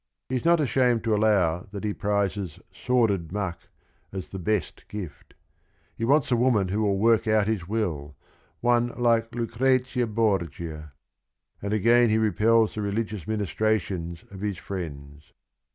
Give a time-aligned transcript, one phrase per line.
[0.29, 3.67] He is not ashamed to allow that he prizes "sordid muck"
[4.11, 5.35] as the best gift.
[5.95, 8.15] He wants a woman who will work out his will,
[8.61, 10.93] one like Lucrezia Borgia;
[11.61, 15.33] and again he repels the relig ious ministrations of his friends.